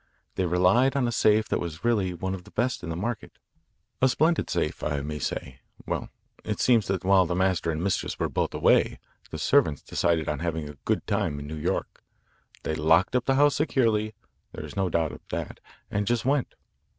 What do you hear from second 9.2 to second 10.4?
the servants decided on